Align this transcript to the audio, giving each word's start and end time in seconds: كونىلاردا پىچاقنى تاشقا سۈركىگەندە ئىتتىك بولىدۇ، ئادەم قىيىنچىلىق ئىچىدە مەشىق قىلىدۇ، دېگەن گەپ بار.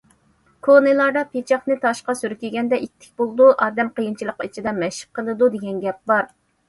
كونىلاردا 0.67 1.21
پىچاقنى 1.33 1.75
تاشقا 1.83 2.15
سۈركىگەندە 2.21 2.79
ئىتتىك 2.85 3.11
بولىدۇ، 3.23 3.51
ئادەم 3.67 3.93
قىيىنچىلىق 4.01 4.43
ئىچىدە 4.47 4.75
مەشىق 4.85 5.13
قىلىدۇ، 5.21 5.51
دېگەن 5.59 5.81
گەپ 5.85 6.01
بار. 6.13 6.31